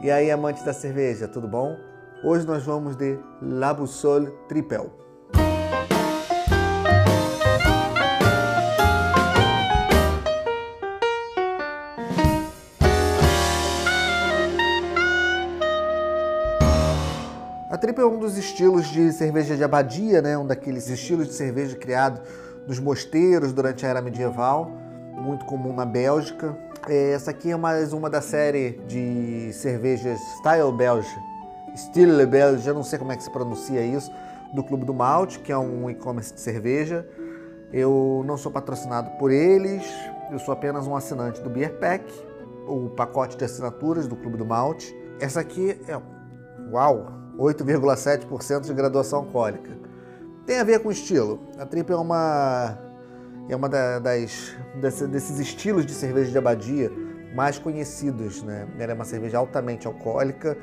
[0.00, 1.76] E aí, amantes da cerveja, tudo bom?
[2.22, 4.92] Hoje nós vamos de La Boussole Tripel.
[17.68, 20.38] A Triple é um dos estilos de cerveja de abadia, né?
[20.38, 22.20] um daqueles estilos de cerveja criado
[22.68, 24.70] nos mosteiros durante a era medieval,
[25.16, 26.56] muito comum na Bélgica.
[26.86, 31.08] É, essa aqui é mais uma da série de cervejas Style Belge,
[31.74, 34.10] Style Belge, eu não sei como é que se pronuncia isso,
[34.52, 37.06] do Clube do Malte, que é um e-commerce de cerveja.
[37.72, 39.84] Eu não sou patrocinado por eles,
[40.30, 42.04] eu sou apenas um assinante do Beer Pack,
[42.66, 44.94] o pacote de assinaturas do Clube do Malte.
[45.20, 46.00] Essa aqui é,
[46.72, 49.70] uau, 8,7% de graduação alcoólica.
[50.46, 51.40] Tem a ver com estilo.
[51.58, 52.78] A Triple é uma
[53.48, 56.90] é uma das desses estilos de cerveja de abadia
[57.34, 58.66] mais conhecidos, né?
[58.78, 60.56] Ela é uma cerveja altamente alcoólica,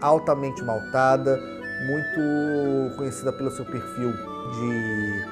[0.00, 1.38] altamente maltada,
[1.86, 5.24] muito conhecida pelo seu perfil de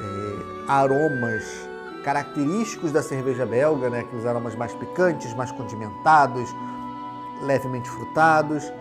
[0.00, 1.68] é, aromas
[2.04, 4.00] característicos da cerveja belga, né?
[4.00, 6.48] Aqueles aromas mais picantes, mais condimentados,
[7.42, 8.72] levemente frutados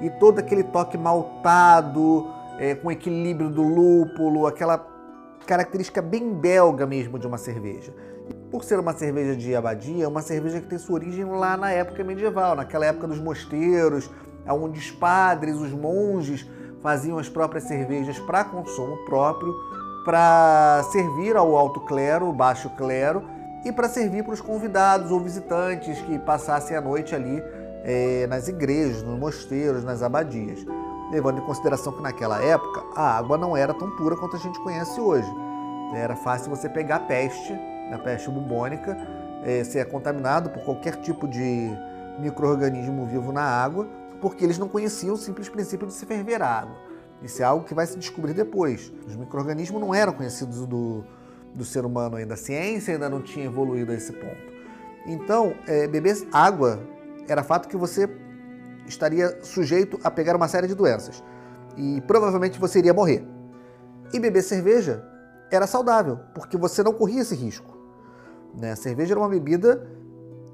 [0.00, 4.78] e todo aquele toque maltado, é, com equilíbrio do lúpulo, aquela
[5.48, 7.90] característica bem belga mesmo de uma cerveja.
[8.50, 11.70] Por ser uma cerveja de abadia, é uma cerveja que tem sua origem lá na
[11.70, 14.10] época medieval, naquela época dos mosteiros,
[14.46, 16.46] onde os padres, os monges
[16.82, 19.54] faziam as próprias cervejas para consumo próprio,
[20.04, 23.24] para servir ao alto clero, baixo clero,
[23.64, 27.42] e para servir para os convidados ou visitantes que passassem a noite ali
[27.84, 30.64] é, nas igrejas, nos mosteiros, nas abadias
[31.10, 34.58] levando em consideração que naquela época a água não era tão pura quanto a gente
[34.60, 35.28] conhece hoje.
[35.94, 37.52] Era fácil você pegar peste,
[37.92, 38.96] a peste bubônica,
[39.44, 41.70] é, ser contaminado por qualquer tipo de
[42.18, 43.88] microorganismo vivo na água,
[44.20, 46.76] porque eles não conheciam o simples princípio de se ferver a água.
[47.22, 48.92] Isso é algo que vai se descobrir depois.
[49.06, 51.04] Os microorganismos não eram conhecidos do,
[51.54, 54.58] do ser humano ainda, a ciência ainda não tinha evoluído a esse ponto.
[55.06, 56.80] Então, é, beber água
[57.26, 58.08] era fato que você
[58.88, 61.22] estaria sujeito a pegar uma série de doenças
[61.76, 63.24] e provavelmente você iria morrer.
[64.12, 65.04] E beber cerveja
[65.50, 67.76] era saudável, porque você não corria esse risco.
[68.54, 68.72] Né?
[68.72, 69.86] A cerveja era uma bebida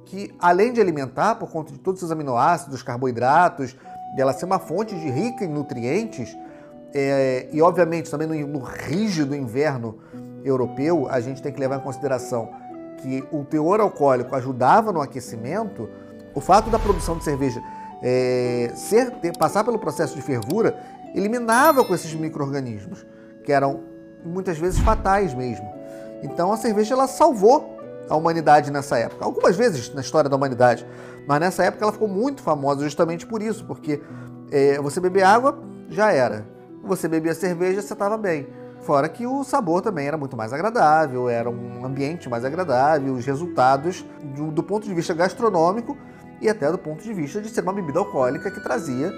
[0.04, 3.76] que, além de alimentar, por conta de todos os aminoácidos, carboidratos,
[4.14, 6.36] dela ser uma fonte de rica em nutrientes,
[6.92, 9.98] é, e obviamente também no, no rígido inverno
[10.44, 12.52] europeu, a gente tem que levar em consideração
[12.98, 15.88] que o teor alcoólico ajudava no aquecimento,
[16.34, 17.62] o fato da produção de cerveja
[18.06, 20.78] é, ser, ter, passar pelo processo de fervura
[21.14, 23.06] eliminava com esses micro-organismos,
[23.42, 23.80] que eram
[24.22, 25.66] muitas vezes fatais mesmo.
[26.22, 27.78] Então a cerveja ela salvou
[28.08, 29.24] a humanidade nessa época.
[29.24, 30.86] Algumas vezes na história da humanidade,
[31.26, 34.02] mas nessa época ela ficou muito famosa justamente por isso, porque
[34.52, 36.46] é, você beber água já era,
[36.82, 38.46] você bebia cerveja você estava bem.
[38.82, 43.24] Fora que o sabor também era muito mais agradável, era um ambiente mais agradável, os
[43.24, 44.04] resultados
[44.36, 45.96] do, do ponto de vista gastronômico
[46.40, 49.12] e até do ponto de vista de ser uma bebida alcoólica que trazia,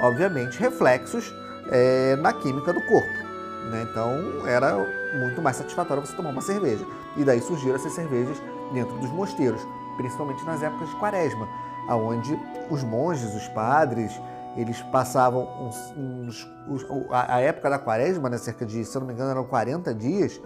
[0.00, 1.32] obviamente, reflexos
[1.70, 3.28] é, na química do corpo.
[3.70, 3.86] Né?
[3.90, 4.76] Então era
[5.20, 6.84] muito mais satisfatório você tomar uma cerveja.
[7.16, 8.40] E daí surgiram essas cervejas
[8.72, 9.60] dentro dos mosteiros,
[9.96, 11.48] principalmente nas épocas de quaresma,
[11.88, 12.38] onde
[12.70, 14.12] os monges, os padres,
[14.56, 19.06] eles passavam uns, uns, uns, a, época da quaresma, né, cerca de, se eu não
[19.06, 20.40] me engano, eram 40 dias,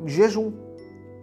[0.00, 0.52] de jejum.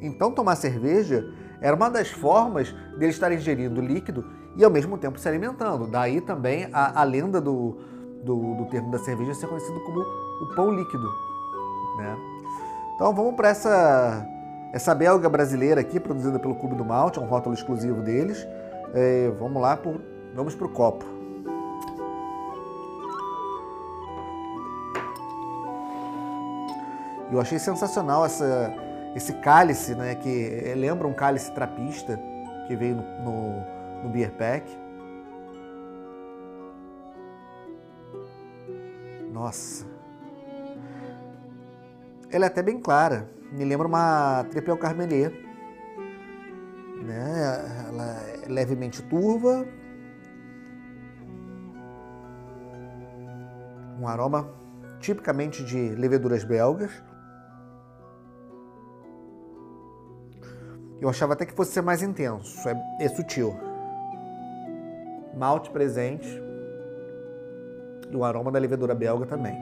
[0.02, 1.26] Então tomar cerveja
[1.64, 4.26] era uma das formas dele estar ingerindo líquido
[4.58, 5.88] e ao mesmo tempo se alimentando.
[5.88, 7.78] Daí também a, a lenda do,
[8.22, 11.08] do, do, termo da cerveja ser conhecido como o pão líquido.
[11.98, 12.18] Né?
[12.94, 14.28] Então vamos para essa,
[14.74, 18.46] essa belga brasileira aqui, produzida pelo Clube do Malte, é um rótulo exclusivo deles.
[18.94, 20.02] É, vamos lá, por,
[20.36, 21.06] vamos para o copo.
[27.32, 28.74] Eu achei sensacional essa,
[29.16, 32.20] esse cálice, né, que lembra um cálice trapista
[32.68, 34.84] que veio no, no, no Beer Pack.
[39.32, 39.86] Nossa.
[42.32, 43.30] Ela é até bem clara.
[43.52, 45.32] Me lembra uma Tripel Carmelier.
[47.04, 47.88] Né?
[47.90, 49.68] Ela é levemente turva.
[54.00, 54.50] Um aroma
[55.00, 57.04] tipicamente de leveduras belgas.
[61.04, 63.54] Eu achava até que fosse ser mais intenso, é, é sutil.
[65.36, 66.42] Malte presente
[68.10, 69.54] e o aroma da levedura belga também.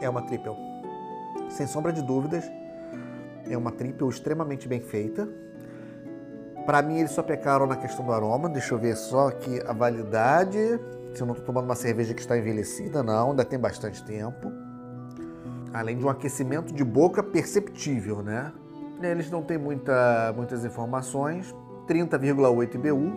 [0.00, 0.52] É uma triple.
[1.48, 2.48] Sem sombra de dúvidas,
[3.50, 5.28] É uma triple extremamente bem feita.
[6.64, 8.48] Para mim, eles só pecaram na questão do aroma.
[8.48, 10.78] Deixa eu ver só aqui a validade.
[11.16, 14.52] Se eu não estou tomando uma cerveja que está envelhecida, não, ainda tem bastante tempo.
[15.72, 18.52] Além de um aquecimento de boca perceptível, né?
[19.00, 21.54] Eles não têm muita, muitas informações.
[21.88, 23.16] 30,8 IBU.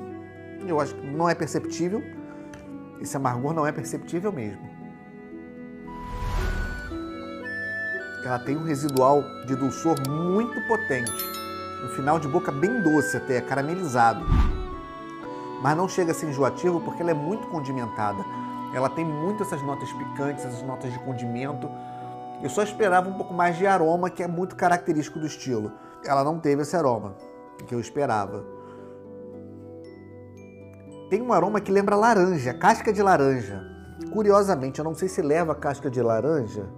[0.66, 2.02] Eu acho que não é perceptível.
[3.02, 4.62] Esse amargor não é perceptível mesmo.
[8.24, 11.26] Ela tem um residual de dulçor muito potente.
[11.84, 14.26] Um final de boca bem doce até, caramelizado
[15.62, 18.24] mas não chega a ser enjoativo porque ela é muito condimentada.
[18.74, 21.70] Ela tem muito essas notas picantes, essas notas de condimento.
[22.42, 25.72] Eu só esperava um pouco mais de aroma, que é muito característico do estilo.
[26.06, 27.16] Ela não teve esse aroma
[27.68, 28.46] que eu esperava.
[31.10, 33.62] Tem um aroma que lembra laranja, casca de laranja.
[34.14, 36.70] Curiosamente, eu não sei se leva casca de laranja.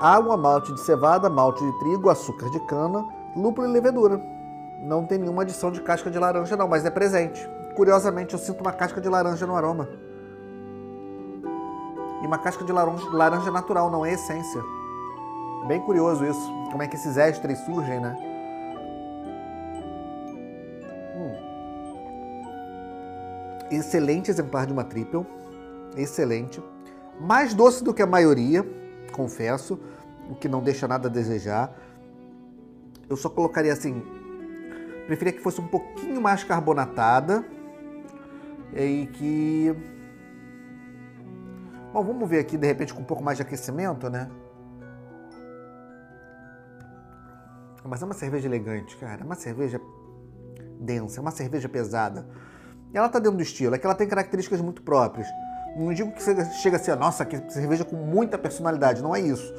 [0.00, 3.04] Água, malte de cevada, malte de trigo, açúcar de cana,
[3.36, 4.37] lúpulo e levedura
[4.82, 7.48] não tem nenhuma adição de casca de laranja não, mas é presente.
[7.74, 9.88] Curiosamente, eu sinto uma casca de laranja no aroma.
[12.22, 14.62] E uma casca de laranja, laranja natural, não é essência.
[15.66, 16.52] Bem curioso isso.
[16.70, 18.16] Como é que esses ésteres surgem, né?
[21.16, 21.36] Hum.
[23.70, 25.26] Excelente exemplar de uma triple.
[25.96, 26.62] Excelente.
[27.20, 28.64] Mais doce do que a maioria,
[29.12, 29.78] confesso.
[30.30, 31.72] O que não deixa nada a desejar.
[33.08, 34.02] Eu só colocaria assim,
[35.08, 37.42] Preferia que fosse um pouquinho mais carbonatada
[38.74, 39.74] e que.
[41.94, 44.30] Bom, vamos ver aqui de repente com um pouco mais de aquecimento, né?
[47.82, 49.22] Mas é uma cerveja elegante, cara.
[49.22, 49.80] É uma cerveja
[50.78, 52.28] densa, é uma cerveja pesada.
[52.92, 55.26] E ela tá dentro do estilo, é que ela tem características muito próprias.
[55.74, 59.54] Não digo que chega a ser, nossa, que cerveja com muita personalidade, não é isso.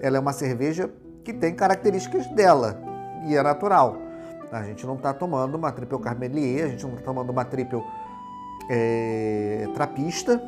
[0.00, 0.90] Ela é uma cerveja
[1.22, 2.82] que tem características dela
[3.28, 4.07] e é natural.
[4.50, 7.82] A gente não está tomando uma triple carmelier, a gente não está tomando uma triple
[8.70, 10.42] é, trapista.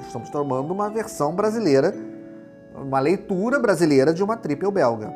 [0.00, 1.94] Estamos tomando uma versão brasileira,
[2.74, 5.12] uma leitura brasileira de uma triple belga.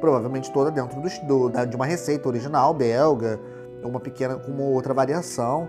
[0.00, 3.40] Provavelmente toda dentro do, do, de uma receita original belga,
[3.82, 5.68] uma pequena com uma outra variação.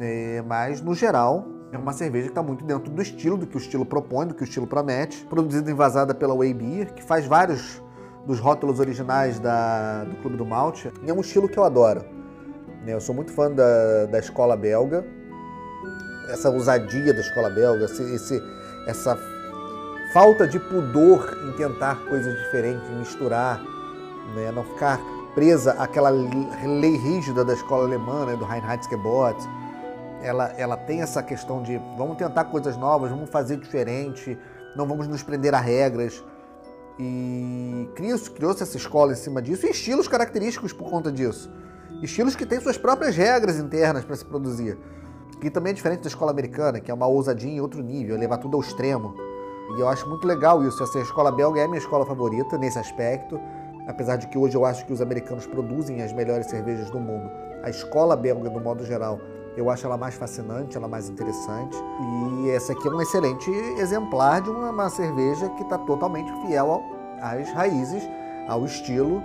[0.00, 3.56] É, mas, no geral, é uma cerveja que está muito dentro do estilo, do que
[3.56, 5.24] o estilo propõe, do que o estilo promete.
[5.26, 7.82] Produzida e envasada pela Way Beer, que faz vários
[8.26, 10.92] dos rótulos originais da, do Clube do Malte.
[11.02, 12.04] E é um estilo que eu adoro.
[12.84, 12.94] Né?
[12.94, 15.04] Eu sou muito fã da, da escola belga,
[16.28, 18.42] essa ousadia da escola belga, esse, esse,
[18.86, 19.18] essa
[20.12, 23.60] falta de pudor em tentar coisas diferentes, misturar,
[24.34, 24.52] né?
[24.52, 25.00] não ficar
[25.34, 28.36] presa àquela lei rígida da escola alemã, né?
[28.36, 29.36] do Reinheitsgebot.
[30.22, 34.38] Ela, ela tem essa questão de vamos tentar coisas novas, vamos fazer diferente,
[34.76, 36.22] não vamos nos prender a regras.
[36.98, 41.50] E criou-se essa escola em cima disso e estilos característicos por conta disso.
[42.02, 44.78] Estilos que têm suas próprias regras internas para se produzir.
[45.40, 48.38] Que também é diferente da escola americana, que é uma ousadia em outro nível, levar
[48.38, 49.14] tudo ao extremo.
[49.76, 50.82] E eu acho muito legal isso.
[50.82, 53.40] Essa escola belga é a minha escola favorita nesse aspecto.
[53.86, 57.30] Apesar de que hoje eu acho que os americanos produzem as melhores cervejas do mundo.
[57.62, 59.18] A escola belga, do modo geral,
[59.56, 61.76] eu acho ela mais fascinante, ela mais interessante.
[62.44, 66.70] E essa aqui é um excelente exemplar de uma, uma cerveja que está totalmente fiel
[66.70, 66.82] ao,
[67.20, 68.02] às raízes,
[68.48, 69.22] ao estilo,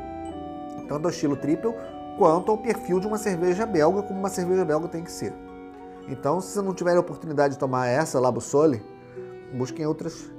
[0.87, 1.73] tanto ao estilo triple
[2.17, 5.33] quanto ao perfil de uma cerveja belga, como uma cerveja belga tem que ser.
[6.07, 8.81] Então, se você não tiver a oportunidade de tomar essa, Labo Sole,
[9.53, 10.31] busquem outras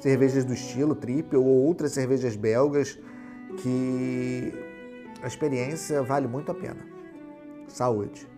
[0.00, 2.98] cervejas do estilo triple ou outras cervejas belgas
[3.60, 4.52] que
[5.22, 6.86] a experiência vale muito a pena.
[7.66, 8.37] Saúde!